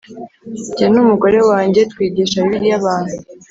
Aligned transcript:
jye 0.75 0.85
n 0.93 0.95
umugore 1.03 1.39
wanjye 1.51 1.81
twigisha 1.91 2.43
Bibiliya 2.43 2.75
abantu 2.79 3.13